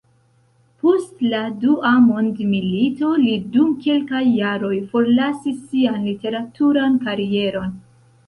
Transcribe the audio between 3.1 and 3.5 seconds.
li